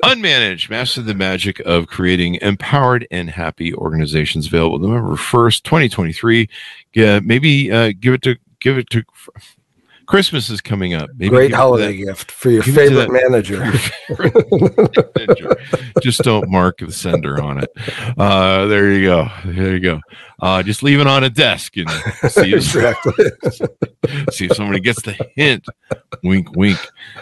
[0.03, 4.47] Unmanaged, master the magic of creating empowered and happy organizations.
[4.47, 6.49] Available November first, twenty twenty three.
[6.93, 9.03] Yeah, maybe uh, give it to give it to
[10.07, 11.09] Christmas is coming up.
[11.15, 13.57] Maybe Great holiday gift for your favorite manager.
[14.09, 15.57] Your favorite manager.
[16.01, 17.69] Just don't mark the sender on it.
[18.17, 19.27] Uh, there you go.
[19.45, 19.99] There you go.
[20.39, 21.89] Uh, just leave it on a desk and
[22.31, 23.25] see if, exactly.
[24.31, 25.65] see if somebody gets the hint.
[26.23, 26.77] Wink, wink.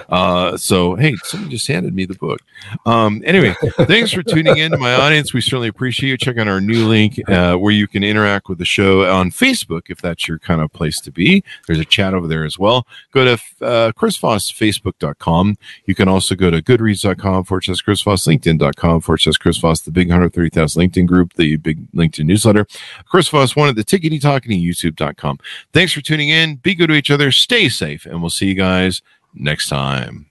[0.09, 2.41] Uh, so, hey, someone just handed me the book.
[2.85, 5.33] Um, anyway, thanks for tuning in to my audience.
[5.33, 6.17] We certainly appreciate you.
[6.17, 9.83] Check out our new link uh, where you can interact with the show on Facebook
[9.89, 11.43] if that's your kind of place to be.
[11.67, 12.74] There's a chat over there as well.
[13.11, 15.57] Go to uh, chrisvossfacebook.com.
[15.85, 20.07] You can also go to goodreads.com forward slash Chris LinkedIn.com forward slash Chris the big
[20.07, 22.65] 130,000 LinkedIn group, the big LinkedIn newsletter.
[23.05, 25.39] Chris Voss, one at the tickety talking youtube.com.
[25.73, 26.55] Thanks for tuning in.
[26.57, 27.31] Be good to each other.
[27.31, 29.01] Stay safe, and we'll see you guys
[29.33, 30.27] next time.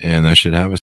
[0.00, 0.80] And that should have us.